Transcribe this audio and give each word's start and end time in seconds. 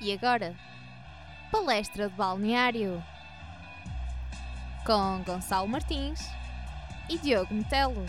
E 0.00 0.12
agora, 0.12 0.56
palestra 1.50 2.08
de 2.08 2.14
balneário 2.14 3.02
com 4.86 5.24
Gonçalo 5.24 5.66
Martins 5.66 6.20
e 7.10 7.18
Diogo 7.18 7.52
Metelo. 7.52 8.06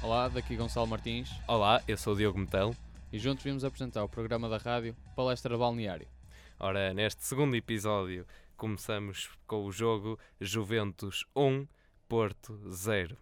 Olá, 0.00 0.28
daqui 0.28 0.54
Gonçalo 0.54 0.86
Martins 0.86 1.28
Olá, 1.48 1.82
eu 1.88 1.96
sou 1.96 2.12
o 2.12 2.16
Diogo 2.16 2.38
Metelo. 2.38 2.76
e 3.12 3.18
juntos 3.18 3.42
vimos 3.42 3.64
apresentar 3.64 4.04
o 4.04 4.08
programa 4.08 4.48
da 4.48 4.58
rádio 4.58 4.96
Palestra 5.16 5.52
de 5.52 5.58
Balneário. 5.58 6.06
Ora, 6.60 6.94
neste 6.94 7.24
segundo 7.24 7.56
episódio 7.56 8.24
começamos 8.56 9.28
com 9.48 9.64
o 9.64 9.72
jogo 9.72 10.16
Juventus 10.40 11.26
1, 11.34 11.66
Porto 12.08 12.56
0. 12.70 13.16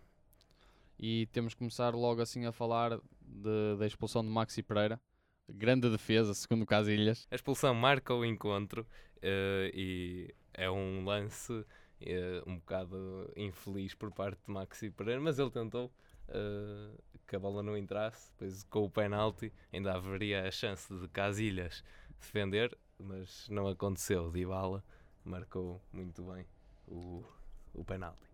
E 0.98 1.26
temos 1.32 1.54
que 1.54 1.60
começar 1.60 1.94
logo 1.94 2.20
assim 2.20 2.44
a 2.44 2.52
falar 2.52 3.00
de- 3.34 3.76
da 3.78 3.86
expulsão 3.86 4.22
de 4.22 4.28
Maxi 4.30 4.62
Pereira. 4.62 5.00
Grande 5.48 5.90
defesa, 5.90 6.32
segundo 6.32 6.64
Casilhas. 6.64 7.26
A 7.30 7.34
expulsão 7.34 7.74
marca 7.74 8.14
o 8.14 8.24
encontro 8.24 8.86
eh, 9.20 9.70
e 9.74 10.34
é 10.54 10.70
um 10.70 11.04
lance 11.04 11.64
eh, 12.00 12.42
um 12.46 12.56
bocado 12.56 13.30
infeliz 13.36 13.94
por 13.94 14.10
parte 14.10 14.40
de 14.46 14.50
Maxi 14.52 14.90
Pereira, 14.90 15.20
mas 15.20 15.38
ele 15.38 15.50
tentou 15.50 15.92
eh, 16.28 16.90
que 17.26 17.36
a 17.36 17.38
bola 17.38 17.62
não 17.62 17.76
entrasse, 17.76 18.30
depois 18.32 18.64
com 18.64 18.84
o 18.84 18.90
penalti 18.90 19.52
ainda 19.72 19.92
haveria 19.94 20.46
a 20.48 20.50
chance 20.50 20.92
de 20.94 21.06
Casilhas 21.08 21.84
defender, 22.18 22.76
mas 22.98 23.46
não 23.50 23.66
aconteceu. 23.68 24.30
Dybala 24.30 24.82
marcou 25.24 25.82
muito 25.92 26.22
bem 26.22 26.46
o, 26.86 27.22
o 27.74 27.84
penalti. 27.84 28.33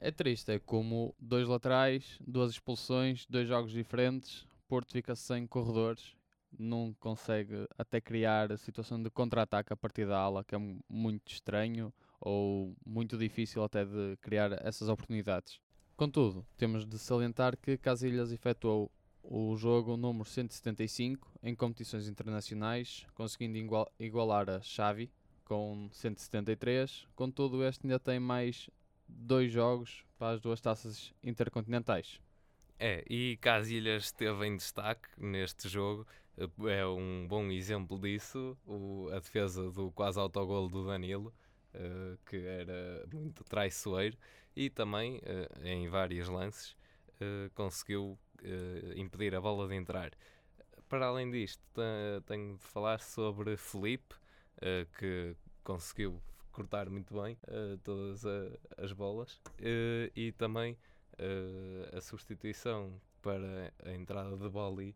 É 0.00 0.10
triste, 0.10 0.52
é 0.52 0.58
como 0.58 1.14
dois 1.18 1.48
laterais, 1.48 2.18
duas 2.24 2.52
expulsões, 2.52 3.26
dois 3.28 3.48
jogos 3.48 3.72
diferentes. 3.72 4.46
Porto 4.68 4.92
fica 4.92 5.16
sem 5.16 5.46
corredores, 5.46 6.14
não 6.56 6.94
consegue 7.00 7.66
até 7.76 8.00
criar 8.00 8.52
a 8.52 8.56
situação 8.56 9.02
de 9.02 9.10
contra-ataque 9.10 9.72
a 9.72 9.76
partir 9.76 10.06
da 10.06 10.18
ala, 10.18 10.44
que 10.44 10.54
é 10.54 10.58
mu- 10.58 10.78
muito 10.88 11.32
estranho 11.32 11.92
ou 12.20 12.76
muito 12.86 13.16
difícil 13.16 13.62
até 13.64 13.84
de 13.84 14.16
criar 14.20 14.52
essas 14.64 14.88
oportunidades. 14.88 15.58
Contudo, 15.96 16.46
temos 16.56 16.86
de 16.86 16.98
salientar 16.98 17.56
que 17.56 17.76
Casilhas 17.76 18.30
efetuou 18.30 18.90
o 19.22 19.56
jogo 19.56 19.96
número 19.96 20.24
175 20.24 21.28
em 21.42 21.54
competições 21.56 22.06
internacionais, 22.08 23.04
conseguindo 23.14 23.58
igual- 23.58 23.90
igualar 23.98 24.48
a 24.48 24.60
Xavi 24.60 25.10
com 25.44 25.88
173. 25.92 27.06
Contudo, 27.16 27.64
este 27.64 27.86
ainda 27.86 27.98
tem 27.98 28.20
mais 28.20 28.70
dois 29.08 29.52
jogos 29.52 30.04
para 30.18 30.34
as 30.34 30.40
duas 30.40 30.60
taças 30.60 31.12
intercontinentais. 31.22 32.20
É, 32.78 33.04
e 33.10 33.36
Casilhas 33.40 34.04
esteve 34.04 34.46
em 34.46 34.56
destaque 34.56 35.08
neste 35.16 35.68
jogo, 35.68 36.06
eh, 36.36 36.48
é 36.78 36.86
um 36.86 37.26
bom 37.26 37.46
exemplo 37.50 37.98
disso, 37.98 38.56
o- 38.66 39.08
a 39.12 39.18
defesa 39.18 39.70
do 39.70 39.90
quase 39.90 40.18
autogolo 40.20 40.68
do 40.68 40.86
Danilo, 40.86 41.34
eh, 41.74 42.16
que 42.26 42.36
era 42.36 43.04
muito 43.12 43.42
traiçoeiro, 43.44 44.16
e 44.54 44.70
também, 44.70 45.20
eh, 45.24 45.48
em 45.64 45.88
vários 45.88 46.28
lances, 46.28 46.76
eh, 47.20 47.50
conseguiu 47.54 48.18
impedir 48.94 49.34
a 49.34 49.40
bola 49.40 49.66
de 49.66 49.74
entrar. 49.74 50.12
Para 50.88 51.06
além 51.06 51.28
disto, 51.30 51.60
te- 51.74 52.22
tenho 52.24 52.56
de 52.56 52.62
falar 52.64 53.00
sobre 53.00 53.56
Felipe, 53.56 54.14
que 54.98 55.36
conseguiu 55.64 56.22
cortar 56.58 56.90
muito 56.90 57.14
bem 57.22 57.38
eh, 57.46 57.78
todas 57.84 58.26
a- 58.26 58.50
as 58.84 58.92
bolas, 58.92 59.40
eh, 59.60 60.10
e 60.16 60.32
também 60.32 60.76
eh, 61.18 61.96
a 61.96 62.00
substituição 62.00 63.00
para 63.22 63.72
a 63.84 63.92
entrada 63.92 64.36
de 64.36 64.48
Boli 64.48 64.94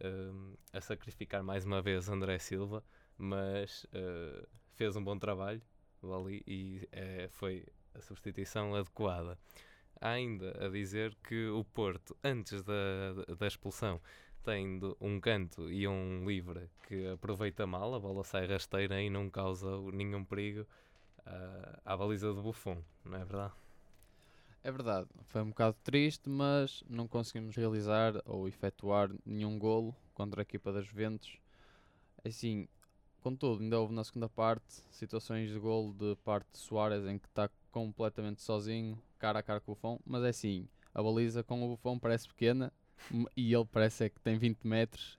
eh, 0.00 0.32
a 0.72 0.80
sacrificar 0.80 1.42
mais 1.44 1.64
uma 1.64 1.80
vez 1.80 2.08
André 2.08 2.38
Silva, 2.40 2.82
mas 3.16 3.86
eh, 3.92 4.44
fez 4.72 4.96
um 4.96 5.04
bom 5.04 5.16
trabalho 5.16 5.62
Boli 6.02 6.42
e 6.48 6.88
eh, 6.90 7.28
foi 7.30 7.64
a 7.94 8.00
substituição 8.00 8.74
adequada. 8.74 9.38
Ainda 10.00 10.66
a 10.66 10.68
dizer 10.68 11.14
que 11.26 11.46
o 11.48 11.62
Porto, 11.64 12.16
antes 12.24 12.60
da, 12.64 13.12
da 13.38 13.46
expulsão, 13.46 14.00
tem 14.42 14.80
um 15.00 15.18
canto 15.20 15.70
e 15.70 15.86
um 15.88 16.26
livre 16.28 16.68
que 16.86 17.06
aproveita 17.06 17.66
mal, 17.66 17.94
a 17.94 18.00
bola 18.00 18.24
sai 18.24 18.46
rasteira 18.46 19.00
e 19.00 19.08
não 19.08 19.30
causa 19.30 19.70
nenhum 19.92 20.22
perigo 20.24 20.66
ah, 21.26 21.80
à 21.84 21.96
baliza 21.96 22.32
do 22.32 22.42
Buffon, 22.42 22.82
não 23.04 23.16
é 23.16 23.24
verdade? 23.24 23.52
É 24.62 24.72
verdade, 24.72 25.08
foi 25.24 25.42
um 25.42 25.48
bocado 25.48 25.76
triste, 25.84 26.28
mas 26.28 26.82
não 26.88 27.06
conseguimos 27.06 27.54
realizar 27.54 28.14
ou 28.24 28.48
efetuar 28.48 29.10
nenhum 29.24 29.58
golo 29.58 29.94
contra 30.14 30.40
a 30.40 30.42
equipa 30.42 30.72
das 30.72 30.86
Juventus. 30.86 31.38
Assim, 32.24 32.66
contudo, 33.20 33.62
ainda 33.62 33.78
houve 33.78 33.92
na 33.92 34.02
segunda 34.02 34.28
parte 34.28 34.82
situações 34.90 35.50
de 35.50 35.58
golo 35.58 35.92
de 35.92 36.16
parte 36.24 36.46
de 36.52 36.58
Soares 36.58 37.04
em 37.04 37.18
que 37.18 37.26
está 37.26 37.50
completamente 37.70 38.40
sozinho, 38.40 38.98
cara 39.18 39.40
a 39.40 39.42
cara 39.42 39.60
com 39.60 39.72
o 39.72 39.74
Buffon, 39.74 40.00
mas 40.06 40.22
é 40.22 40.28
assim, 40.30 40.66
a 40.94 41.02
baliza 41.02 41.42
com 41.42 41.62
o 41.62 41.68
Buffon 41.68 41.98
parece 41.98 42.26
pequena 42.26 42.72
e 43.36 43.52
ele 43.52 43.66
parece 43.66 44.04
é 44.04 44.08
que 44.08 44.20
tem 44.20 44.38
20 44.38 44.66
metros, 44.66 45.18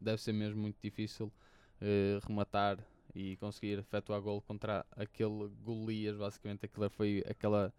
deve 0.00 0.20
ser 0.20 0.32
mesmo 0.32 0.60
muito 0.60 0.76
difícil 0.82 1.32
eh, 1.80 2.18
rematar 2.26 2.78
e 3.14 3.36
conseguir 3.36 3.78
efetuar 3.78 4.20
golo 4.20 4.42
contra 4.42 4.84
aquele 4.92 5.48
Golias, 5.62 6.16
basicamente 6.16 6.66
aquela 6.66 6.90
foi 6.90 7.22
aquela 7.28 7.72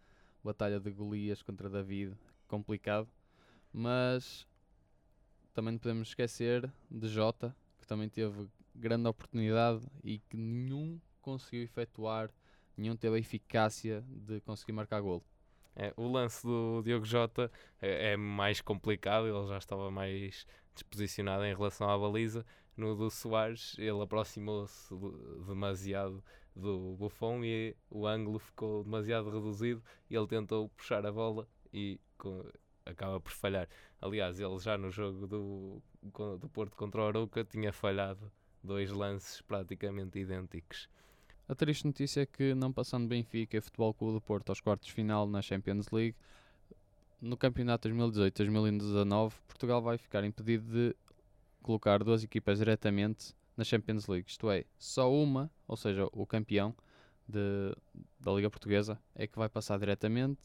batalha 0.44 0.80
de 0.80 0.92
Golias 0.92 1.42
contra 1.42 1.70
David, 1.70 2.16
complicado, 2.48 3.08
mas 3.74 4.48
também 5.54 5.74
não 5.74 5.80
podemos 5.80 6.10
esquecer 6.10 6.72
de 6.90 7.08
Jota, 7.08 7.56
que 7.80 7.88
também 7.88 8.08
teve 8.08 8.48
grande 8.74 9.08
oportunidade 9.08 9.86
e 10.04 10.20
que 10.20 10.38
nenhum 10.38 11.00
conseguiu 11.22 11.64
efetuar, 11.64 12.30
nenhum 12.78 12.96
teve 12.96 13.16
a 13.16 13.20
eficácia 13.20 14.04
de 14.08 14.40
conseguir 14.42 14.74
marcar 14.74 15.02
golo. 15.02 15.24
É, 15.76 15.94
o 15.98 16.08
lance 16.08 16.46
do 16.46 16.82
Diogo 16.84 17.06
Jota 17.06 17.52
é, 17.82 18.14
é 18.14 18.18
mais 18.18 18.62
complicado, 18.62 19.28
ele 19.28 19.48
já 19.48 19.58
estava 19.58 19.92
mais 19.92 20.48
disposicionado 20.74 21.44
em 21.44 21.54
relação 21.54 21.90
à 21.90 21.98
baliza. 21.98 22.46
No 22.78 22.96
do 22.96 23.10
Soares, 23.10 23.76
ele 23.78 24.02
aproximou-se 24.02 24.94
de- 24.94 25.46
demasiado 25.46 26.24
do 26.56 26.96
Buffon 26.98 27.44
e 27.44 27.76
o 27.90 28.08
ângulo 28.08 28.40
ficou 28.40 28.84
demasiado 28.84 29.30
reduzido 29.30 29.82
e 30.10 30.16
ele 30.16 30.28
tentou 30.28 30.70
puxar 30.70 31.06
a 31.06 31.12
bola 31.12 31.48
e 31.74 32.00
acaba 32.86 33.20
por 33.20 33.32
falhar. 33.32 33.68
Aliás, 34.02 34.40
ele 34.40 34.58
já 34.60 34.78
no 34.78 34.92
jogo 34.92 35.28
do, 35.28 35.82
do 36.38 36.50
Porto 36.50 36.76
contra 36.76 37.02
o 37.02 37.08
Arouca 37.08 37.44
tinha 37.44 37.74
falhado 37.74 38.32
dois 38.64 38.92
lances 38.92 39.42
praticamente 39.42 40.20
idênticos. 40.20 40.90
A 41.48 41.54
triste 41.54 41.86
notícia 41.86 42.22
é 42.22 42.26
que, 42.26 42.56
não 42.56 42.74
passando 42.74 43.08
Benfica 43.08 43.58
e 43.58 43.62
Futebol 43.62 43.94
Clube 43.94 44.16
do 44.16 44.22
Porto 44.22 44.50
aos 44.50 44.60
quartos 44.60 44.88
de 44.88 44.94
final 44.94 45.28
na 45.28 45.42
Champions 45.42 45.90
League, 45.92 46.16
no 47.22 47.38
campeonato 47.38 47.88
2018-2019, 47.90 49.34
Portugal 49.48 49.82
vai 49.82 49.98
ficar 49.98 50.24
impedido 50.24 50.66
de 50.72 50.96
colocar 51.66 52.04
duas 52.04 52.24
equipas 52.24 52.60
diretamente 52.60 53.34
na 53.58 53.64
Champions 53.64 54.06
League. 54.06 54.30
Isto 54.30 54.52
é, 54.52 54.66
só 54.78 55.12
uma, 55.12 55.50
ou 55.68 55.76
seja, 55.76 56.08
o 56.12 56.24
campeão 56.24 56.76
de- 57.28 57.76
da 58.20 58.32
Liga 58.34 58.52
Portuguesa, 58.52 59.00
é 59.16 59.26
que 59.26 59.36
vai 59.36 59.50
passar 59.50 59.80
diretamente 59.80 60.42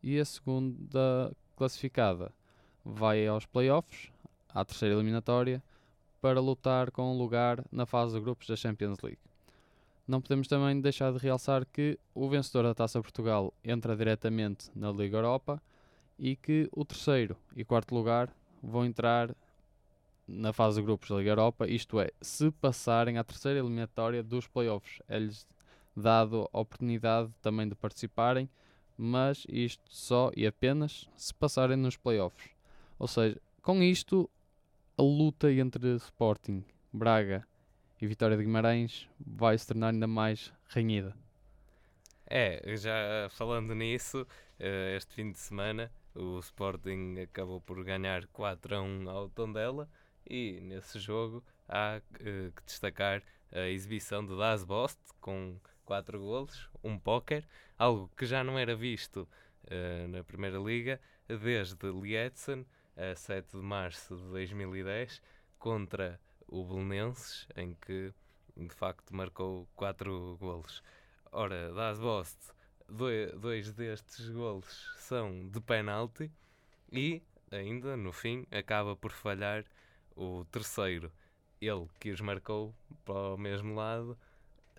e 0.00 0.16
a 0.20 0.24
segunda 0.24 1.34
classificada 1.56 2.32
vai 2.84 3.26
aos 3.26 3.46
playoffs, 3.46 4.12
à 4.48 4.64
terceira 4.64 4.94
eliminatória, 4.94 5.60
para 6.20 6.40
lutar 6.40 6.92
com 6.92 7.12
um 7.12 7.18
lugar 7.18 7.64
na 7.72 7.84
fase 7.84 8.14
de 8.14 8.20
grupos 8.20 8.46
da 8.46 8.54
Champions 8.54 9.00
League. 9.02 9.18
Não 10.06 10.20
podemos 10.20 10.46
também 10.46 10.80
deixar 10.80 11.12
de 11.12 11.18
realçar 11.18 11.66
que 11.66 11.98
o 12.14 12.28
vencedor 12.28 12.62
da 12.62 12.74
Taça 12.74 13.02
Portugal 13.02 13.52
entra 13.64 13.96
diretamente 13.96 14.70
na 14.74 14.92
Liga 14.92 15.16
Europa 15.16 15.60
e 16.16 16.36
que 16.36 16.68
o 16.72 16.84
terceiro 16.84 17.36
e 17.56 17.64
quarto 17.64 17.92
lugar 17.92 18.32
vão 18.62 18.84
entrar 18.84 19.34
na 20.30 20.52
fase 20.52 20.80
de 20.80 20.86
grupos 20.86 21.08
da 21.08 21.16
Liga 21.16 21.30
Europa, 21.30 21.66
isto 21.66 21.98
é, 21.98 22.10
se 22.20 22.50
passarem 22.52 23.18
à 23.18 23.24
terceira 23.24 23.58
eliminatória 23.58 24.22
dos 24.22 24.46
playoffs. 24.46 25.00
É-lhes 25.08 25.46
dado 25.96 26.48
a 26.52 26.60
oportunidade 26.60 27.32
também 27.42 27.68
de 27.68 27.74
participarem, 27.74 28.48
mas 28.96 29.44
isto 29.48 29.82
só 29.88 30.30
e 30.36 30.46
apenas 30.46 31.08
se 31.16 31.34
passarem 31.34 31.76
nos 31.76 31.96
playoffs. 31.96 32.50
Ou 32.98 33.08
seja, 33.08 33.40
com 33.60 33.82
isto, 33.82 34.30
a 34.96 35.02
luta 35.02 35.50
entre 35.50 35.96
Sporting, 35.96 36.64
Braga 36.92 37.46
e 38.00 38.06
Vitória 38.06 38.36
de 38.36 38.44
Guimarães 38.44 39.08
vai 39.18 39.58
se 39.58 39.66
tornar 39.66 39.88
ainda 39.88 40.06
mais 40.06 40.52
renhida. 40.68 41.14
É, 42.26 42.76
já 42.76 43.28
falando 43.30 43.74
nisso, 43.74 44.24
eh, 44.58 44.94
este 44.96 45.14
fim 45.14 45.32
de 45.32 45.38
semana 45.38 45.90
o 46.14 46.38
Sporting 46.38 47.18
acabou 47.20 47.60
por 47.60 47.82
ganhar 47.82 48.26
4 48.28 48.76
a 48.76 48.82
1 48.82 49.10
ao 49.10 49.28
Tondela 49.28 49.88
e 50.30 50.60
nesse 50.60 51.00
jogo 51.00 51.42
há 51.68 52.00
eh, 52.20 52.52
que 52.54 52.62
destacar 52.64 53.20
a 53.50 53.66
exibição 53.68 54.24
de 54.24 54.36
Das 54.36 54.62
Bost 54.62 55.00
com 55.20 55.58
4 55.84 56.20
golos, 56.20 56.70
um 56.84 56.96
póquer, 56.96 57.44
algo 57.76 58.08
que 58.16 58.24
já 58.24 58.44
não 58.44 58.56
era 58.56 58.76
visto 58.76 59.28
eh, 59.66 60.06
na 60.06 60.22
Primeira 60.22 60.58
Liga 60.58 61.00
desde 61.26 61.90
Lietzen, 61.90 62.64
a 62.96 63.14
7 63.16 63.56
de 63.56 63.62
março 63.62 64.16
de 64.16 64.22
2010, 64.22 65.20
contra 65.58 66.20
o 66.46 66.64
Belenenses, 66.64 67.48
em 67.56 67.74
que 67.74 68.12
de 68.56 68.74
facto 68.74 69.14
marcou 69.14 69.68
4 69.74 70.36
golos. 70.40 70.82
Ora, 71.32 71.72
Das 71.72 71.98
Bost, 71.98 72.38
dois, 72.88 73.32
dois 73.32 73.72
destes 73.72 74.28
golos 74.30 74.94
são 74.98 75.48
de 75.48 75.60
penalti 75.60 76.30
e 76.92 77.22
ainda 77.50 77.96
no 77.96 78.12
fim 78.12 78.46
acaba 78.50 78.94
por 78.94 79.12
falhar 79.12 79.64
o 80.16 80.44
terceiro. 80.50 81.12
Ele 81.60 81.86
que 81.98 82.10
os 82.10 82.20
marcou 82.20 82.74
para 83.04 83.34
o 83.34 83.36
mesmo 83.36 83.74
lado 83.74 84.16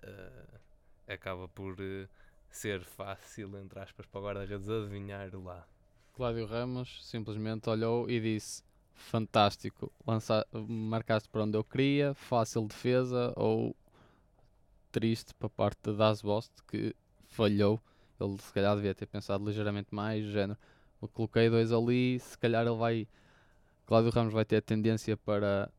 uh, 0.02 0.58
acaba 1.06 1.48
por 1.48 1.74
uh, 1.74 2.08
ser 2.50 2.82
fácil, 2.84 3.56
entre 3.58 3.78
aspas, 3.78 4.06
para 4.06 4.20
o 4.20 4.24
guarda-redes 4.24 4.68
adivinhar 4.68 5.30
lá. 5.34 5.66
Cláudio 6.14 6.46
Ramos 6.46 7.06
simplesmente 7.06 7.70
olhou 7.70 8.08
e 8.10 8.20
disse: 8.20 8.62
Fantástico, 8.94 9.90
lança, 10.06 10.46
marcaste 10.52 11.28
para 11.28 11.44
onde 11.44 11.56
eu 11.56 11.64
queria, 11.64 12.14
fácil 12.14 12.66
defesa 12.66 13.32
ou 13.36 13.74
triste 14.90 15.34
para 15.34 15.48
parte 15.48 15.90
de 15.90 15.96
Das 15.96 16.20
Bost 16.20 16.52
que 16.68 16.94
falhou. 17.28 17.80
Ele 18.20 18.38
se 18.38 18.52
calhar 18.52 18.76
devia 18.76 18.94
ter 18.94 19.06
pensado 19.06 19.44
ligeiramente 19.44 19.92
mais, 19.92 20.24
género. 20.26 20.58
Eu 21.00 21.08
coloquei 21.08 21.50
dois 21.50 21.72
ali, 21.72 22.20
se 22.20 22.38
calhar 22.38 22.64
ele 22.64 22.76
vai. 22.76 23.08
Cláudio 23.92 24.10
Ramos 24.10 24.32
vai 24.32 24.46
ter 24.46 24.56
a 24.56 24.62
tendência 24.62 25.18
para 25.18 25.70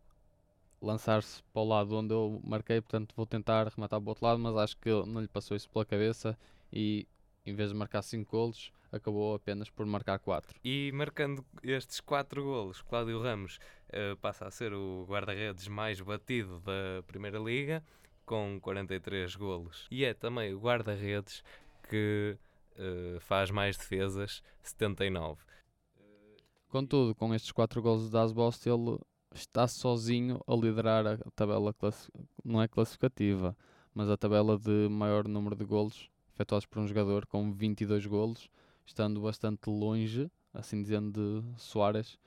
lançar-se 0.80 1.42
para 1.51 1.63
o 1.63 1.68
lado 1.68 1.98
onde 1.98 2.13
eu 2.13 2.39
marquei, 2.44 2.80
portanto 2.80 3.12
vou 3.15 3.25
tentar 3.25 3.68
rematar 3.69 4.00
para 4.00 4.06
o 4.06 4.10
outro 4.10 4.24
lado, 4.24 4.38
mas 4.38 4.56
acho 4.56 4.77
que 4.77 4.88
não 5.07 5.19
lhe 5.19 5.27
passou 5.27 5.57
isso 5.57 5.68
pela 5.68 5.83
cabeça 5.83 6.38
e 6.71 7.07
em 7.44 7.56
vez 7.56 7.71
de 7.71 7.75
marcar 7.75 8.04
5 8.04 8.30
golos, 8.30 8.71
acabou 8.92 9.33
apenas 9.33 9.68
por 9.68 9.83
marcar 9.88 10.19
4. 10.19 10.60
E 10.63 10.92
marcando 10.94 11.44
estes 11.63 12.00
4 12.01 12.44
golos, 12.44 12.83
Cláudio 12.83 13.19
Ramos 13.19 13.57
uh, 13.89 14.16
passa 14.18 14.45
a 14.45 14.51
ser 14.51 14.75
o 14.75 15.07
guarda-redes 15.09 15.68
mais 15.68 16.00
batido 16.00 16.59
da 16.59 17.01
Primeira 17.07 17.39
Liga, 17.39 17.83
com 18.27 18.59
43 18.62 19.36
golos. 19.36 19.88
E 19.89 20.06
é 20.06 20.13
também 20.13 20.54
o 20.54 20.59
guarda-redes 20.59 21.44
que 21.89 22.38
uh, 22.77 23.19
faz 23.21 23.50
mais 23.50 23.75
defesas, 23.75 24.44
79. 24.62 25.42
Contudo, 26.73 27.13
com 27.13 27.31
estes 27.35 27.51
4 27.51 27.79
golos 27.83 28.05
de 28.05 28.09
Dasbost, 28.09 28.65
ele 28.65 28.97
está 29.31 29.67
sozinho 29.67 30.41
a 30.47 30.55
liderar 30.55 31.05
a 31.05 31.31
tabela, 31.35 31.71
não 32.43 32.59
é 32.59 32.67
classificativa, 32.67 33.55
mas 33.93 34.09
a 34.09 34.17
tabela 34.17 34.57
de 34.57 34.89
maior 34.89 35.27
número 35.27 35.55
de 35.55 35.65
golos 35.65 36.09
efetuados 36.33 36.65
por 36.65 36.79
um 36.79 36.87
jogador 36.87 37.27
com 37.27 37.53
22 37.53 38.07
golos, 38.07 38.49
estando 38.87 39.21
bastante 39.21 39.69
longe, 39.69 40.31
assim 40.51 40.81
dizendo, 40.81 41.43
de 41.43 41.61
Soares, 41.61 42.17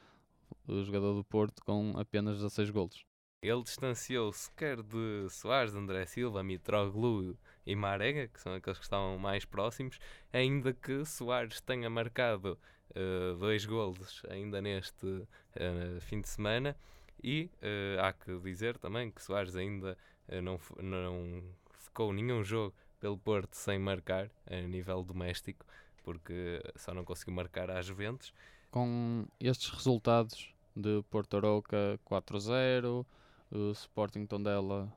o 0.68 0.80
jogador 0.84 1.14
do 1.14 1.24
Porto, 1.24 1.64
com 1.64 1.94
apenas 1.96 2.36
16 2.36 2.70
golos. 2.70 3.04
Ele 3.42 3.62
distanciou-se 3.64 4.48
quer 4.52 4.80
de 4.80 5.28
Soares, 5.28 5.74
André 5.74 6.06
Silva, 6.06 6.44
Mitroglou 6.44 7.34
e 7.66 7.74
Marega, 7.74 8.28
que 8.28 8.40
são 8.40 8.54
aqueles 8.54 8.78
que 8.78 8.84
estavam 8.84 9.18
mais 9.18 9.44
próximos, 9.44 9.98
ainda 10.32 10.72
que 10.72 11.04
Soares 11.04 11.60
tenha 11.60 11.90
marcado 11.90 12.58
uh, 12.90 13.36
dois 13.36 13.64
golos 13.64 14.22
ainda 14.28 14.62
neste 14.62 15.06
uh, 15.06 16.00
fim 16.00 16.20
de 16.20 16.28
semana. 16.28 16.76
E 17.22 17.50
uh, 17.56 18.00
há 18.02 18.12
que 18.12 18.38
dizer 18.38 18.78
também 18.78 19.10
que 19.10 19.22
Soares 19.22 19.56
ainda 19.56 19.98
não, 20.42 20.60
não 20.82 21.42
ficou 21.78 22.12
nenhum 22.12 22.44
jogo 22.44 22.74
pelo 23.00 23.18
Porto 23.18 23.54
sem 23.54 23.78
marcar 23.78 24.30
a 24.46 24.56
nível 24.60 25.02
doméstico, 25.02 25.64
porque 26.02 26.62
só 26.76 26.94
não 26.94 27.04
conseguiu 27.04 27.34
marcar 27.34 27.70
às 27.70 27.86
Juventus. 27.86 28.32
Com 28.70 29.26
estes 29.40 29.70
resultados 29.70 30.52
de 30.74 31.02
Porto 31.10 31.36
Aroca 31.36 31.98
4-0, 32.04 33.06
o 33.50 33.70
Sporting 33.72 34.26
Tondela 34.26 34.92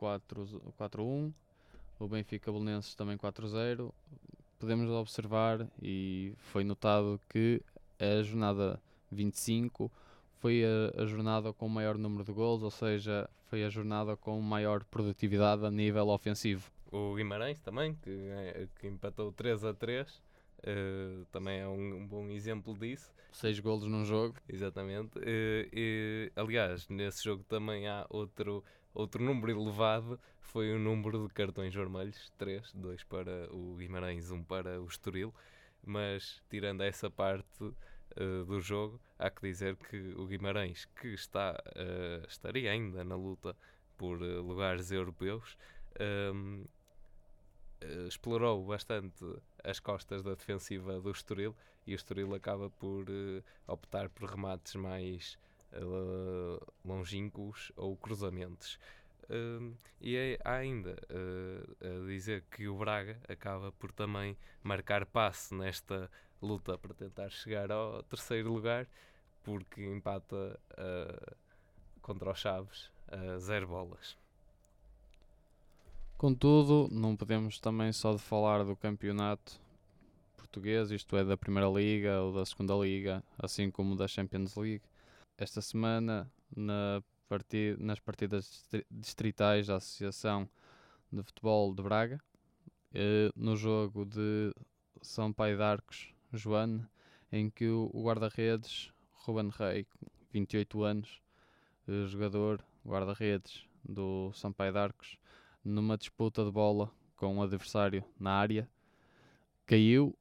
4-1, 0.00 1.32
o 2.04 2.08
Benfica 2.08 2.50
Belenenses 2.50 2.94
também 2.94 3.16
4-0. 3.16 3.92
Podemos 4.58 4.90
observar 4.90 5.66
e 5.80 6.34
foi 6.38 6.64
notado 6.64 7.20
que 7.28 7.60
a 7.98 8.22
jornada 8.22 8.80
25 9.10 9.90
foi 10.40 10.64
a, 10.64 11.02
a, 11.02 11.06
jornada 11.06 11.52
com 11.52 11.66
o 11.66 11.70
maior 11.70 11.96
número 11.96 12.24
de 12.24 12.32
gols, 12.32 12.62
ou 12.62 12.70
seja, 12.70 13.28
foi 13.48 13.64
a 13.64 13.68
jornada 13.68 14.16
com 14.16 14.40
maior 14.40 14.84
produtividade 14.84 15.64
a 15.64 15.70
nível 15.70 16.08
ofensivo. 16.08 16.70
O 16.90 17.14
Guimarães 17.14 17.60
também, 17.60 17.94
que, 17.94 18.68
que 18.80 18.88
empatou 18.88 19.32
3 19.32 19.64
a 19.64 19.74
3, 19.74 20.22
Uh, 20.62 21.24
também 21.32 21.58
é 21.58 21.66
um, 21.66 21.96
um, 21.96 22.06
bom 22.06 22.28
exemplo 22.28 22.72
disso. 22.74 23.12
Seis 23.32 23.58
golos 23.58 23.84
num 23.88 24.04
jogo. 24.04 24.36
Exatamente. 24.48 25.18
Uh, 25.18 25.66
e, 25.72 26.30
aliás, 26.36 26.88
nesse 26.88 27.24
jogo 27.24 27.42
também 27.48 27.88
há 27.88 28.06
outro, 28.08 28.62
outro 28.94 29.22
número 29.22 29.52
elevado, 29.52 30.18
foi 30.40 30.74
o 30.74 30.78
número 30.78 31.26
de 31.26 31.32
cartões 31.32 31.74
vermelhos, 31.74 32.30
três, 32.36 32.72
dois 32.72 33.02
para 33.04 33.48
o 33.52 33.76
Guimarães, 33.76 34.30
um 34.30 34.42
para 34.42 34.80
o 34.80 34.86
Estoril. 34.86 35.34
Mas, 35.84 36.42
tirando 36.48 36.82
essa 36.82 37.10
parte 37.10 37.62
uh, 37.64 38.44
do 38.44 38.60
jogo, 38.60 39.00
há 39.18 39.30
que 39.30 39.42
dizer 39.42 39.76
que 39.76 40.14
o 40.16 40.26
Guimarães, 40.26 40.84
que 41.00 41.08
está, 41.08 41.60
estaria 42.28 42.70
ainda 42.70 43.02
na 43.02 43.16
luta 43.16 43.56
por 43.96 44.20
lugares 44.20 44.90
europeus, 44.90 45.56
um, 46.00 46.64
ehm, 47.80 48.06
explorou 48.06 48.64
bastante 48.64 49.24
as 49.64 49.80
costas 49.80 50.22
da 50.22 50.34
defensiva 50.34 51.00
do 51.00 51.10
Estoril 51.10 51.54
e 51.86 51.94
o 51.94 51.96
Estoril 51.96 52.34
acaba 52.34 52.70
por 52.70 53.08
uh, 53.08 53.42
optar 53.66 54.08
por 54.08 54.28
remates 54.28 54.74
mais 54.74 55.34
uh, 55.34 55.51
longínquos 56.84 57.72
ou 57.76 57.96
cruzamentos. 57.96 58.78
Uh, 59.24 59.74
e 60.00 60.16
é, 60.16 60.38
há 60.44 60.56
ainda 60.56 60.96
uh, 61.10 62.04
a 62.04 62.06
dizer 62.06 62.44
que 62.50 62.68
o 62.68 62.76
Braga 62.76 63.18
acaba 63.28 63.72
por 63.72 63.92
também 63.92 64.36
marcar 64.62 65.06
passe 65.06 65.54
nesta 65.54 66.10
luta 66.40 66.76
para 66.76 66.92
tentar 66.92 67.30
chegar 67.30 67.70
ao 67.70 68.02
terceiro 68.02 68.52
lugar, 68.52 68.86
porque 69.44 69.84
empata 69.84 70.58
contra 72.00 72.30
os 72.30 72.38
Chaves 72.38 72.90
a 73.08 73.38
zero 73.38 73.68
bolas. 73.68 74.16
Contudo, 76.18 76.88
não 76.92 77.16
podemos 77.16 77.58
também 77.58 77.92
só 77.92 78.12
de 78.12 78.20
falar 78.20 78.64
do 78.64 78.76
campeonato 78.76 79.60
português, 80.36 80.90
isto 80.90 81.16
é 81.16 81.24
da 81.24 81.36
Primeira 81.36 81.68
Liga 81.68 82.20
ou 82.20 82.32
da 82.32 82.44
Segunda 82.44 82.74
Liga, 82.74 83.24
assim 83.38 83.70
como 83.70 83.96
da 83.96 84.06
Champions 84.06 84.54
League. 84.54 84.82
Esta 85.42 85.60
semana, 85.60 86.30
na 86.54 87.02
nas 87.80 87.98
partidas 87.98 88.64
distritais 88.88 89.66
da 89.66 89.76
Associação 89.76 90.48
de 91.10 91.20
Futebol 91.20 91.74
de 91.74 91.82
Braga, 91.82 92.20
eh, 92.94 93.28
no 93.34 93.56
jogo 93.56 94.04
de 94.04 94.54
São 95.00 95.32
Pai 95.32 95.56
de 95.56 95.62
Arcos, 95.62 96.14
Joane, 96.32 96.86
em 97.32 97.50
que 97.50 97.66
o 97.68 97.90
guarda-redes 98.04 98.92
Ruben 99.14 99.48
Rey, 99.48 99.84
28 100.30 100.84
anos, 100.84 101.20
eh, 101.88 102.06
jogador 102.06 102.64
guarda-redes 102.86 103.66
do 103.82 104.30
São 104.34 104.52
Pai 104.52 104.70
de 104.70 104.78
Arcos, 104.78 105.18
numa 105.64 105.98
disputa 105.98 106.44
de 106.44 106.52
bola 106.52 106.88
com 107.16 107.34
um 107.34 107.42
adversário 107.42 108.04
na 108.16 108.30
área, 108.30 108.70
caiu, 109.66 110.16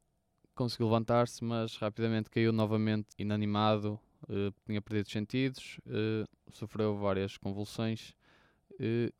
conseguiu 0.55 0.87
levantar-se, 0.87 1.43
mas 1.43 1.77
rapidamente 1.77 2.27
caiu 2.27 2.51
novamente 2.51 3.09
inanimado, 3.19 3.99
uh, 4.23 4.53
tinha 4.65 4.81
perdido 4.81 5.05
os 5.05 5.11
sentidos, 5.11 5.79
uh, 5.85 6.27
sofreu 6.51 6.97
várias 6.97 7.37
convulsões. 7.37 8.13
Uh, 8.73 9.13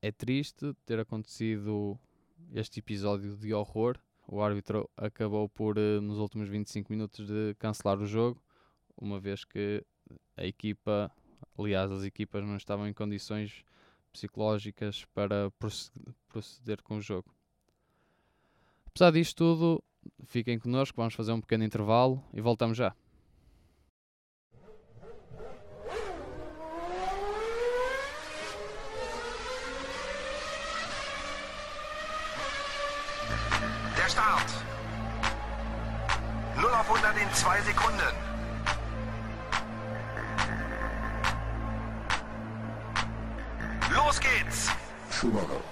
é 0.00 0.12
triste 0.12 0.74
ter 0.86 1.00
acontecido 1.00 1.98
este 2.52 2.80
episódio 2.80 3.36
de 3.36 3.52
horror. 3.52 3.98
O 4.26 4.42
árbitro 4.42 4.88
acabou 4.96 5.48
por, 5.48 5.76
nos 5.76 6.18
últimos 6.18 6.48
25 6.48 6.92
minutos, 6.92 7.26
de 7.26 7.54
cancelar 7.58 7.98
o 7.98 8.06
jogo, 8.06 8.42
uma 8.96 9.18
vez 9.18 9.44
que 9.44 9.82
a 10.36 10.44
equipa, 10.44 11.10
aliás, 11.58 11.90
as 11.90 12.04
equipas 12.04 12.44
não 12.44 12.56
estavam 12.56 12.86
em 12.86 12.92
condições 12.92 13.64
psicológicas 14.12 15.04
para 15.14 15.50
proceder 16.28 16.82
com 16.82 16.96
o 16.96 17.00
jogo. 17.00 17.34
Apesar 18.86 19.12
disto 19.12 19.36
tudo, 19.36 19.84
fiquem 20.24 20.58
connosco, 20.58 20.96
vamos 20.96 21.14
fazer 21.14 21.32
um 21.32 21.40
pequeno 21.40 21.64
intervalo 21.64 22.22
e 22.32 22.40
voltamos 22.40 22.76
já. 22.76 22.94
zwei 37.38 37.60
Sekunden. 37.60 38.14
Los 43.94 44.18
geht's! 44.18 44.70
Schumacher. 45.12 45.62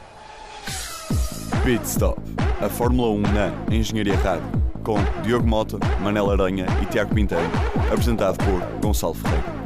Stop. 1.85 2.21
A 2.61 2.69
Fórmula 2.69 3.09
1 3.09 3.23
na 3.33 3.75
Engenharia 3.75 4.17
Rádio. 4.19 4.47
Com 4.85 4.97
Diogo 5.25 5.49
Mota, 5.49 5.79
Manela 6.01 6.35
Aranha 6.35 6.67
e 6.81 6.87
Tiago 6.87 7.13
Pinteiro. 7.13 7.51
Apresentado 7.93 8.39
por 8.39 8.81
Gonçalo 8.81 9.15
Ferreira. 9.15 9.57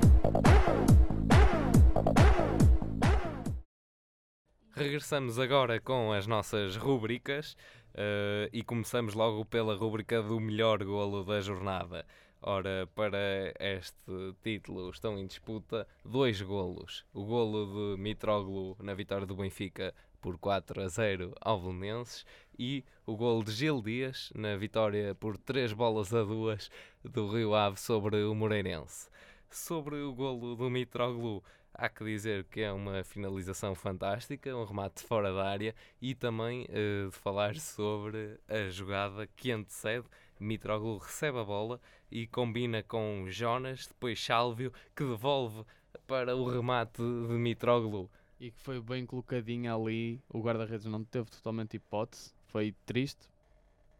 Regressamos 4.75 5.39
agora 5.39 5.79
com 5.79 6.11
as 6.11 6.27
nossas 6.27 6.75
rubricas 6.77 7.55
uh, 7.95 8.49
e 8.53 8.63
começamos 8.63 9.15
logo 9.15 9.45
pela 9.45 9.75
rubrica 9.75 10.23
do 10.23 10.39
melhor 10.41 10.83
golo 10.85 11.25
da 11.25 11.41
jornada. 11.41 12.05
Ora, 12.43 12.89
para 12.95 13.53
este 13.61 14.35
título 14.43 14.89
estão 14.89 15.19
em 15.19 15.27
disputa 15.27 15.87
dois 16.03 16.41
golos. 16.41 17.05
O 17.13 17.25
golo 17.25 17.95
de 17.97 18.01
Mitroglou 18.01 18.77
na 18.81 18.95
vitória 18.95 19.27
do 19.27 19.37
Benfica 19.37 19.95
por 20.21 20.39
4 20.39 20.83
a 20.83 20.89
0 20.89 21.35
ao 21.41 21.61
Belenenses 21.61 22.25
e 22.59 22.85
o 23.07 23.17
golo 23.17 23.45
de 23.45 23.53
Gil 23.53 23.83
Dias 23.83 24.33
na 24.35 24.57
vitória 24.57 25.15
por 25.15 25.37
3 25.37 25.73
bolas 25.73 26.15
a 26.15 26.23
2 26.23 26.71
do 27.05 27.29
Rio 27.29 27.55
Ave 27.55 27.79
sobre 27.79 28.23
o 28.23 28.35
Moreirense. 28.35 29.11
Sobre 29.51 29.97
o 29.97 30.15
golo 30.15 30.55
do 30.55 30.71
Mitroglou, 30.71 31.43
há 31.75 31.89
que 31.89 32.05
dizer 32.05 32.45
que 32.45 32.61
é 32.61 32.73
uma 32.73 33.03
finalização 33.05 33.75
fantástica, 33.75 34.55
um 34.55 34.65
remate 34.65 35.03
fora 35.03 35.33
da 35.33 35.45
área 35.45 35.75
e 36.01 36.15
também 36.15 36.65
uh, 36.65 37.11
de 37.11 37.17
falar 37.17 37.57
sobre 37.57 38.39
a 38.49 38.69
jogada 38.69 39.27
que 39.37 39.51
antecede. 39.51 40.07
Mitroglou 40.39 40.99
recebe 40.99 41.39
a 41.39 41.45
bola 41.45 41.81
e 42.11 42.27
combina 42.27 42.83
com 42.83 43.27
Jonas, 43.29 43.87
depois 43.87 44.23
Sálvio, 44.23 44.73
que 44.97 45.05
devolve 45.05 45.65
para 46.07 46.35
o 46.35 46.49
remate 46.49 47.03
de 47.03 47.35
Mitroglou. 47.35 48.11
E 48.41 48.51
que 48.51 48.61
foi 48.61 48.81
bem 48.81 49.05
colocadinho 49.05 49.75
ali, 49.75 50.19
o 50.31 50.41
guarda-redes 50.41 50.87
não 50.87 51.05
teve 51.05 51.31
totalmente 51.31 51.77
hipótese, 51.77 52.33
foi 52.47 52.75
triste 52.87 53.29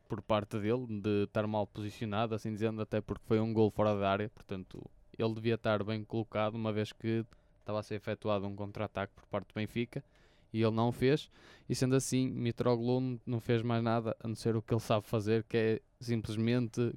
por 0.09 0.23
parte 0.23 0.59
dele 0.59 0.87
de 0.89 1.25
estar 1.25 1.47
mal 1.47 1.67
posicionado, 1.67 2.35
assim 2.35 2.53
dizendo, 2.53 2.81
até 2.81 3.01
porque 3.01 3.25
foi 3.27 3.39
um 3.39 3.53
gol 3.53 3.71
fora 3.71 3.95
da 3.95 4.11
área, 4.11 4.29
portanto 4.31 4.83
ele 5.17 5.35
devia 5.35 5.55
estar 5.55 5.85
bem 5.85 6.03
colocado, 6.03 6.55
uma 6.55 6.73
vez 6.73 6.91
que 6.93 7.25
estava 7.71 7.81
a 7.81 7.83
ser 7.83 7.95
efetuado 7.95 8.47
um 8.47 8.55
contra-ataque 8.55 9.15
por 9.15 9.25
parte 9.27 9.49
do 9.49 9.55
Benfica 9.55 10.05
e 10.53 10.61
ele 10.61 10.75
não 10.75 10.89
o 10.89 10.93
fez. 10.93 11.31
E 11.69 11.75
sendo 11.75 11.95
assim, 11.95 12.29
Mitroglou 12.29 13.19
não 13.25 13.41
fez 13.41 13.63
mais 13.63 13.83
nada 13.83 14.17
a 14.21 14.27
não 14.27 14.35
ser 14.35 14.57
o 14.57 14.63
que 14.63 14.75
ele 14.75 14.81
sabe 14.81 15.07
fazer, 15.07 15.45
que 15.45 15.57
é 15.57 15.81
simplesmente 16.01 16.93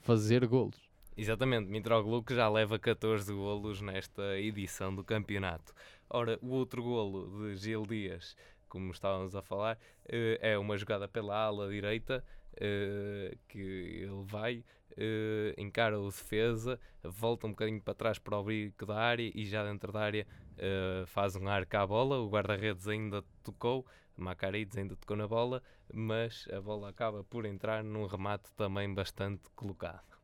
fazer 0.00 0.46
golos. 0.46 0.86
Exatamente, 1.16 1.68
Mitroglou 1.68 2.22
que 2.22 2.34
já 2.34 2.48
leva 2.48 2.78
14 2.78 3.32
golos 3.32 3.80
nesta 3.80 4.38
edição 4.38 4.94
do 4.94 5.02
campeonato. 5.02 5.74
Ora, 6.08 6.38
o 6.40 6.48
outro 6.50 6.82
golo 6.82 7.48
de 7.48 7.56
Gil 7.56 7.84
Dias, 7.86 8.36
como 8.68 8.92
estávamos 8.92 9.34
a 9.34 9.42
falar, 9.42 9.78
eh, 10.08 10.38
é 10.40 10.58
uma 10.58 10.76
jogada 10.76 11.08
pela 11.08 11.34
ala 11.34 11.68
direita 11.68 12.22
eh, 12.58 13.36
que 13.48 13.58
ele 13.58 14.22
vai 14.24 14.62
uh, 14.96 15.60
encara 15.60 15.98
o 15.98 16.06
defesa, 16.06 16.78
volta 17.02 17.46
um 17.46 17.50
bocadinho 17.50 17.80
para 17.80 17.94
trás 17.94 18.18
para 18.18 18.38
o 18.38 18.44
bico 18.44 18.86
da 18.86 18.96
área 18.96 19.30
e 19.34 19.44
já 19.44 19.64
dentro 19.64 19.92
da 19.92 20.00
área 20.00 20.26
uh, 20.52 21.06
faz 21.06 21.36
um 21.36 21.48
arco 21.48 21.76
à 21.76 21.86
bola. 21.86 22.18
O 22.18 22.28
guarda-redes 22.28 22.88
ainda 22.88 23.22
tocou, 23.42 23.86
Macarides 24.16 24.76
ainda 24.76 24.96
tocou 24.96 25.16
na 25.16 25.28
bola, 25.28 25.62
mas 25.92 26.48
a 26.52 26.60
bola 26.60 26.88
acaba 26.88 27.22
por 27.24 27.44
entrar 27.44 27.84
num 27.84 28.06
remate 28.06 28.50
também 28.54 28.92
bastante 28.92 29.42
colocado. 29.54 30.16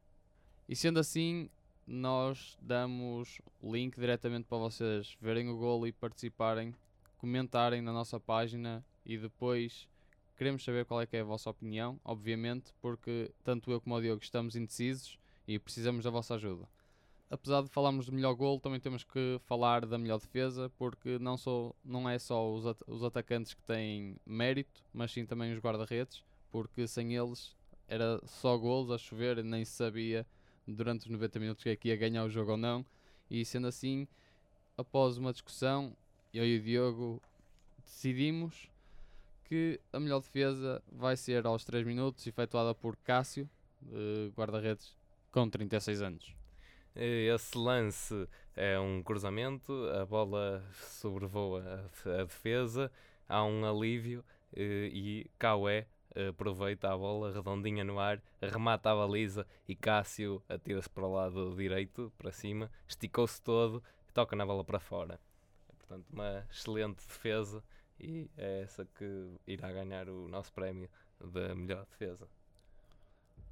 E 0.69 0.75
sendo 0.75 0.99
assim, 0.99 1.51
nós 1.87 2.57
damos 2.61 3.41
link 3.63 3.99
diretamente 3.99 4.47
para 4.47 4.59
vocês 4.59 5.17
verem 5.21 5.49
o 5.49 5.57
gol 5.57 5.87
e 5.87 5.93
participarem, 5.93 6.75
comentarem 7.19 7.83
na 7.83 7.93
nossa 7.93 8.19
página 8.19 8.85
e 9.05 9.19
depois 9.19 9.89
Queremos 10.43 10.65
saber 10.65 10.85
qual 10.85 11.01
é 11.01 11.07
que 11.07 11.17
é 11.17 11.21
a 11.21 11.25
vossa 11.25 11.49
opinião, 11.49 12.01
obviamente, 12.05 12.73
porque 12.83 13.31
tanto 13.45 13.71
eu 13.71 13.81
como 13.81 13.95
o 13.95 14.01
Diogo 14.01 14.21
estamos 14.21 14.57
indecisos 14.57 15.17
e 15.47 15.57
precisamos 15.57 16.03
da 16.03 16.11
vossa 16.11 16.35
ajuda. 16.35 16.69
Apesar 17.31 17.63
de 17.63 17.69
falarmos 17.69 18.07
do 18.07 18.13
melhor 18.13 18.35
gol, 18.35 18.59
também 18.59 18.81
temos 18.81 19.05
que 19.05 19.41
falar 19.45 19.87
da 19.87 19.97
melhor 19.97 20.19
defesa, 20.19 20.69
porque 20.77 21.17
não, 21.21 21.37
sou, 21.37 21.77
não 21.85 22.11
é 22.11 22.19
só 22.19 22.53
os, 22.53 22.67
at 22.67 22.77
os 22.89 23.05
atacantes 23.05 23.55
que 23.55 23.63
têm 23.63 24.17
mérito, 24.27 24.83
mas 24.93 25.13
sim 25.13 25.25
também 25.25 25.53
os 25.53 25.61
guarda-redes, 25.61 26.25
porque 26.51 26.89
sem 26.89 27.15
eles 27.15 27.55
era 27.87 28.21
só 28.27 28.59
golos 28.59 28.91
a 28.91 28.99
chover 28.99 29.39
e 29.39 29.45
nem 29.45 29.65
se 29.65 29.71
sabia 29.71 30.27
durante 30.67 31.03
os 31.03 31.09
90 31.09 31.39
minutos 31.39 31.63
que 31.63 31.71
é 31.71 31.77
que 31.77 31.87
ia 31.87 31.97
ganhar 31.97 32.25
o 32.25 32.29
jogo 32.29 32.51
ou 32.51 32.57
não. 32.57 32.85
E 33.31 33.45
sendo 33.45 33.69
assim, 33.69 34.09
após 34.77 35.19
uma 35.19 35.33
discussão, 35.33 35.97
eu 36.35 36.45
e 36.45 36.59
o 36.59 36.61
Diogo 36.61 37.23
decidimos 37.85 38.72
que 39.53 39.79
a 39.93 40.01
melhor 40.01 40.23
defesa 40.23 40.83
vai 40.91 41.15
ser 41.15 41.45
aos 41.45 41.63
3 41.63 41.85
minutos, 41.85 42.27
efetuada 42.27 42.75
por 42.75 42.97
Cássio, 42.97 43.47
guarda-redes, 44.35 44.97
com 45.31 45.47
36 45.47 46.01
anos. 46.01 46.35
Esse 46.97 47.59
lance 47.59 48.27
é 48.57 48.81
um 48.81 49.03
cruzamento, 49.03 49.71
a 49.91 50.07
bola 50.07 50.65
sobrevoa 50.73 51.91
a, 52.03 52.25
defesa, 52.25 52.91
há 53.29 53.45
um 53.45 53.67
alívio 53.67 54.25
eh, 54.57 54.89
e 54.91 55.31
Caué 55.39 55.87
aproveita 56.31 56.91
a 56.91 56.97
bola 56.97 57.31
redondinha 57.31 57.85
no 57.85 57.99
ar, 57.99 58.23
remata 58.41 58.91
a 58.91 58.97
baliza 58.97 59.47
e 59.69 59.77
Cássio 59.77 60.43
atira-se 60.49 60.89
para 60.89 61.05
o 61.05 61.13
lado 61.13 61.55
direito, 61.55 62.11
para 62.17 62.33
cima, 62.33 62.71
esticou-se 62.89 63.43
todo 63.43 63.83
e 64.09 64.13
toca 64.15 64.35
na 64.35 64.47
bola 64.47 64.65
para 64.65 64.81
fora. 64.81 65.21
Portanto, 65.79 66.07
uma 66.11 66.47
excelente 66.51 67.07
defesa 67.07 67.63
e 68.03 68.29
é 68.37 68.63
essa 68.63 68.85
que 68.85 69.31
irá 69.47 69.73
ganhar 69.73 70.09
o 70.09 70.29
nosso 70.29 70.53
prémio 70.53 70.89
da 71.21 71.55
melhor 71.55 71.87
defesa. 71.87 72.29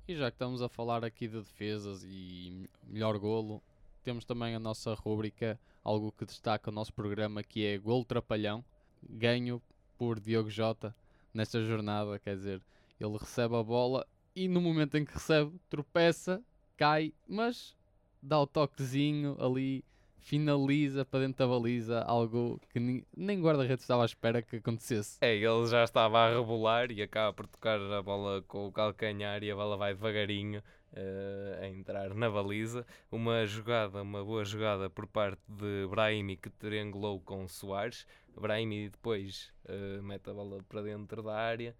E 0.08 0.16
já 0.16 0.30
que 0.30 0.34
estamos 0.34 0.60
a 0.60 0.68
falar 0.68 1.04
aqui 1.04 1.28
de 1.28 1.38
defesas 1.38 2.02
e 2.04 2.68
melhor 2.88 3.16
golo, 3.18 3.62
temos 4.02 4.24
também 4.24 4.54
a 4.54 4.58
nossa 4.58 4.92
rúbrica, 4.94 5.58
algo 5.84 6.10
que 6.12 6.24
destaca 6.24 6.70
o 6.70 6.72
nosso 6.72 6.92
programa, 6.92 7.42
que 7.42 7.64
é 7.64 7.78
Golo 7.78 8.04
Trapalhão, 8.04 8.64
ganho 9.08 9.62
por 9.96 10.18
Diogo 10.18 10.50
Jota 10.50 10.94
nesta 11.32 11.62
jornada, 11.64 12.18
quer 12.18 12.34
dizer, 12.36 12.60
ele 12.98 13.16
recebe 13.16 13.54
a 13.54 13.62
bola 13.62 14.06
e 14.34 14.48
no 14.48 14.60
momento 14.60 14.96
em 14.96 15.04
que 15.04 15.12
recebe, 15.12 15.52
tropeça, 15.68 16.42
cai, 16.76 17.12
mas 17.28 17.76
dá 18.22 18.40
o 18.40 18.46
toquezinho 18.46 19.36
ali 19.38 19.84
finaliza 20.20 21.04
para 21.04 21.20
dentro 21.20 21.38
da 21.38 21.52
baliza 21.52 22.02
algo 22.02 22.60
que 22.70 22.78
nem, 22.78 23.04
nem 23.16 23.40
guarda-redes 23.40 23.84
estava 23.84 24.02
à 24.02 24.06
espera 24.06 24.42
que 24.42 24.56
acontecesse. 24.56 25.18
É, 25.20 25.34
ele 25.34 25.66
já 25.66 25.82
estava 25.82 26.18
a 26.18 26.30
rebolar 26.30 26.90
e 26.90 27.02
acaba 27.02 27.32
por 27.32 27.46
tocar 27.46 27.80
a 27.80 28.02
bola 28.02 28.42
com 28.42 28.66
o 28.66 28.72
calcanhar 28.72 29.42
e 29.42 29.50
a 29.50 29.54
bola 29.54 29.76
vai 29.76 29.94
devagarinho 29.94 30.62
uh, 30.92 31.62
a 31.62 31.68
entrar 31.68 32.14
na 32.14 32.30
baliza. 32.30 32.86
Uma 33.10 33.46
jogada, 33.46 34.02
uma 34.02 34.24
boa 34.24 34.44
jogada 34.44 34.88
por 34.88 35.06
parte 35.06 35.42
de 35.48 35.86
Brahimi 35.88 36.36
que 36.36 36.50
triangulou 36.50 37.20
com 37.20 37.48
Soares. 37.48 38.06
Brahimi 38.38 38.88
depois 38.90 39.52
uh, 39.64 40.02
mete 40.02 40.30
a 40.30 40.34
bola 40.34 40.62
para 40.68 40.82
dentro 40.82 41.22
da 41.22 41.34
área 41.34 41.74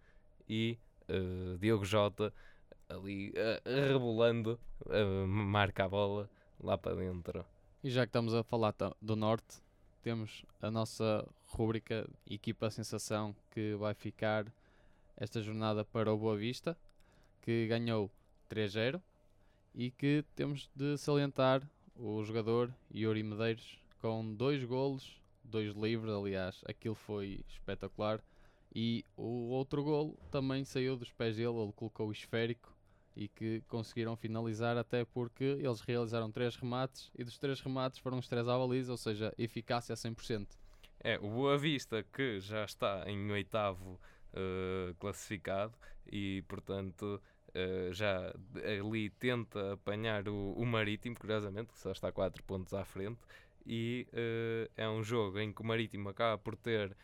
e 0.49 0.79
uh, 1.09 1.59
Diogo 1.59 1.85
Jota 1.85 2.33
ali 2.89 3.33
rebolando 3.65 4.59
marca 5.25 5.85
a 5.85 5.89
bola 5.89 6.29
lá 6.59 6.77
para 6.77 6.97
dentro. 6.97 7.45
E 7.83 7.89
já 7.89 8.03
que 8.03 8.11
estamos 8.11 8.35
a 8.35 8.43
falar 8.43 8.75
do 9.01 9.17
Norte, 9.17 9.57
temos 10.03 10.45
a 10.61 10.71
nossa 10.71 11.27
rúbrica 11.47 12.07
Equipa 12.29 12.71
Sensação 12.71 13.35
que 13.51 13.75
vai 13.75 13.95
ficar 13.95 14.45
esta 15.17 15.41
jornada 15.41 15.83
para 15.83 16.13
o 16.13 16.19
Boa 16.19 16.37
Vista, 16.37 16.77
que 17.41 17.67
ganhou 17.67 18.11
3-0 18.51 19.01
e 19.75 19.91
que 19.91 20.23
temos 20.37 20.69
de 20.77 20.99
salientar 20.99 21.67
o 21.97 22.23
jogador 22.23 22.71
Yuri 22.95 23.23
Medeiros 23.23 23.79
com 23.99 24.35
dois 24.35 24.63
golos, 24.63 25.19
dois 25.43 25.75
livres, 25.75 26.13
aliás, 26.13 26.63
aquilo 26.69 26.95
foi 26.95 27.43
espetacular. 27.49 28.21
E 28.75 29.07
o 29.17 29.49
outro 29.49 29.83
golo 29.83 30.19
também 30.31 30.67
saiu 30.67 30.99
dos 30.99 31.11
pés 31.13 31.37
dele, 31.37 31.57
ele 31.57 31.73
colocou 31.73 32.09
o 32.09 32.13
esférico 32.13 32.70
e 33.17 33.29
que 33.29 33.63
conseguiram 33.69 34.17
finalizar 34.17 34.77
até 34.77 35.05
porque 35.05 35.45
eles 35.45 35.81
realizaram 35.81 36.31
três 36.31 36.57
remates 36.57 37.11
e 37.17 37.25
dos 37.25 37.39
três 37.39 37.61
remates 37.61 37.99
foram 37.99 38.19
os 38.19 38.29
três 38.29 38.49
à 38.49 38.57
baliza, 38.57 38.93
ou 38.93 38.99
seja, 38.99 39.35
eficácia 39.37 39.93
a 39.93 39.97
100%. 39.97 40.47
É, 41.03 41.19
o 41.19 41.31
Boa 41.31 41.57
Vista 41.57 42.05
que 42.13 42.41
já 42.41 42.65
está 42.65 43.05
em 43.07 43.31
oitavo 43.31 43.99
uh, 44.35 44.95
classificado 44.99 45.75
e 46.11 46.43
portanto 46.47 47.21
uh, 47.49 47.93
já 47.93 48.33
ali 48.79 49.11
tenta 49.11 49.73
apanhar 49.73 50.29
o, 50.29 50.53
o 50.53 50.67
Marítimo, 50.67 51.17
curiosamente, 51.19 51.73
que 51.73 51.79
só 51.79 51.93
está 51.93 52.13
4 52.13 52.43
pontos 52.45 52.75
à 52.75 52.85
frente 52.85 53.21
e 53.67 54.07
uh, 54.13 54.71
é 54.77 54.89
um 54.89 55.03
jogo 55.03 55.39
em 55.39 55.53
que 55.53 55.63
o 55.63 55.65
Marítimo 55.65 56.09
acaba 56.09 56.39
por 56.39 56.57
ter 56.57 56.97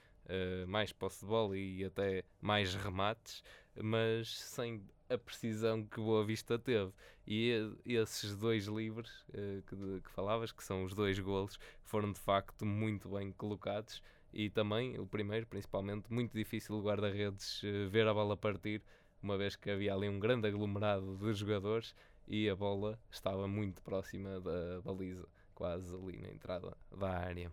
mais 0.67 0.93
posse 0.93 1.21
de 1.21 1.27
bola 1.27 1.57
e 1.57 1.85
até 1.85 2.25
mais 2.41 2.75
remates, 2.75 3.45
mas 3.81 4.37
sem 4.37 4.83
a 5.09 5.19
precisão 5.19 5.85
que 5.85 6.01
Boa 6.01 6.25
Vista 6.25 6.59
teve. 6.59 6.93
E 7.27 7.51
esses 7.85 8.37
dois 8.37 8.67
livros 8.67 9.11
uh, 9.31 9.63
que, 9.63 10.01
que, 10.03 10.11
falavas, 10.11 10.53
que 10.53 10.63
são 10.63 10.85
os 10.85 10.95
dois 10.95 11.19
golos, 11.19 11.59
foram 11.85 12.13
de 12.13 12.21
facto 12.21 12.65
muito 12.65 13.09
bem 13.09 13.33
colocados. 13.33 14.03
E 14.33 14.51
também, 14.51 14.99
o 14.99 15.07
primeiro, 15.07 15.47
principalmente, 15.47 16.13
muito 16.13 16.33
difícil 16.33 16.77
o 16.77 16.83
guarda-redes 16.83 17.63
uh, 17.63 17.89
ver 17.89 18.07
a 18.07 18.15
bola 18.15 18.37
partir, 18.37 18.83
uma 19.23 19.37
vez 19.37 19.57
que 19.57 19.71
havia 19.71 19.95
ali 19.95 20.09
um 20.09 20.19
grande 20.21 20.47
aglomerado 20.47 21.17
de 21.17 21.33
jogadores 21.35 21.95
e 22.29 22.49
a 22.49 22.57
bola 22.57 22.99
estava 23.11 23.47
muito 23.49 23.83
próxima 23.83 24.41
da 24.41 24.81
baliza, 24.83 25.27
quase 25.55 25.95
ali 25.95 26.19
na 26.19 26.29
entrada 26.29 26.77
da 26.97 27.11
área. 27.11 27.51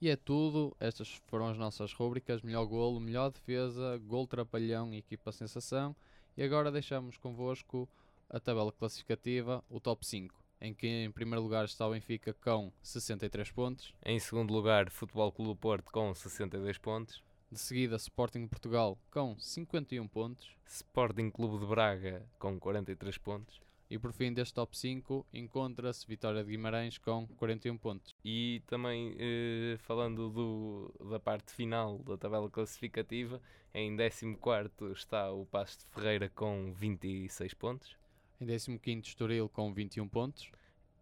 E 0.00 0.08
é 0.08 0.16
tudo. 0.16 0.76
Estas 0.78 1.20
foram 1.26 1.48
as 1.48 1.58
nossas 1.58 1.92
rúbricas: 1.92 2.42
melhor 2.42 2.64
golo, 2.66 3.00
melhor 3.00 3.30
defesa, 3.30 3.98
gol 3.98 4.26
trapalhão 4.26 4.94
e 4.94 4.98
equipa 4.98 5.32
sensação. 5.32 5.94
E 6.36 6.42
agora 6.42 6.70
deixamos 6.70 7.16
convosco 7.16 7.88
a 8.30 8.38
tabela 8.38 8.70
classificativa, 8.70 9.64
o 9.68 9.80
top 9.80 10.06
5, 10.06 10.34
em 10.60 10.72
que 10.72 10.86
em 10.86 11.10
primeiro 11.10 11.42
lugar 11.42 11.64
está 11.64 11.86
o 11.86 11.90
Benfica 11.90 12.32
com 12.34 12.70
63 12.80 13.50
pontos. 13.50 13.92
Em 14.04 14.20
segundo 14.20 14.52
lugar, 14.52 14.90
Futebol 14.90 15.32
Clube 15.32 15.52
do 15.52 15.56
Porto 15.56 15.90
com 15.90 16.14
62 16.14 16.78
pontos. 16.78 17.22
De 17.50 17.58
seguida, 17.58 17.96
Sporting 17.96 18.46
Portugal 18.46 18.98
com 19.10 19.36
51 19.38 20.06
pontos. 20.06 20.48
Sporting 20.66 21.30
Clube 21.30 21.58
de 21.58 21.66
Braga 21.66 22.24
com 22.38 22.60
43 22.60 23.16
pontos. 23.18 23.67
E 23.90 23.98
por 23.98 24.12
fim 24.12 24.32
deste 24.32 24.54
top 24.54 24.76
5 24.76 25.26
encontra-se 25.32 26.06
Vitória 26.06 26.44
de 26.44 26.50
Guimarães 26.50 26.98
com 26.98 27.26
41 27.26 27.78
pontos. 27.78 28.14
E 28.22 28.62
também 28.66 29.16
eh, 29.18 29.76
falando 29.78 30.28
do, 30.28 30.94
da 31.08 31.18
parte 31.18 31.52
final 31.52 31.98
da 32.00 32.16
tabela 32.18 32.50
classificativa, 32.50 33.40
em 33.72 33.96
14 33.96 34.92
está 34.92 35.32
o 35.32 35.46
Pasto 35.46 35.86
de 35.86 35.94
Ferreira 35.94 36.28
com 36.28 36.72
26 36.74 37.54
pontos. 37.54 37.96
Em 38.40 38.46
15 38.46 39.08
Estoril 39.08 39.48
com 39.48 39.72
21 39.72 40.06
pontos. 40.06 40.50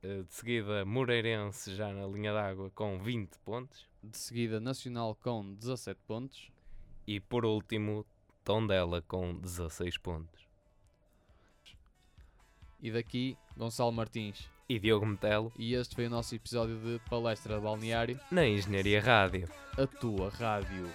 Eh, 0.03 0.23
de 0.23 0.33
seguida, 0.33 0.85
Moreirense 0.85 1.75
já 1.75 1.93
na 1.93 2.07
linha 2.07 2.33
d'água 2.33 2.71
com 2.71 2.99
20 3.01 3.37
pontos. 3.41 3.85
De 4.03 4.17
seguida, 4.17 4.61
Nacional 4.61 5.17
com 5.17 5.55
17 5.55 6.01
pontos. 6.07 6.53
E 7.05 7.19
por 7.19 7.45
último, 7.45 8.07
Tondela 8.45 9.03
com 9.03 9.35
16 9.35 9.99
pontos. 9.99 10.46
E 12.81 12.91
daqui, 12.91 13.37
Gonçalo 13.57 13.93
Martins. 13.93 14.49
E 14.69 14.79
Diogo 14.81 15.07
Metelo 15.07 15.53
E 15.59 15.75
este 15.75 15.95
foi 15.95 16.07
o 16.07 16.11
nosso 16.11 16.35
episódio 16.35 16.77
de 16.79 17.01
Palestra 17.09 17.61
Balneário, 17.61 18.19
na 18.31 18.47
Engenharia 18.47 19.01
Rádio. 19.01 19.49
a 19.79 19.87
tua 19.87 20.29
rádio. 20.31 20.89